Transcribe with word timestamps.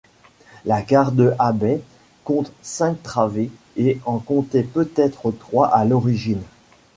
La 0.65 0.81
gare 0.81 1.11
de 1.11 1.35
Habay 1.37 1.83
compte 2.23 2.51
cinq 2.63 3.03
travées 3.03 3.51
et 3.77 3.99
en 4.07 4.17
comptait 4.17 4.63
peut-être 4.63 5.29
trois 5.29 5.67
à 5.67 5.85
l’origine. 5.85 6.41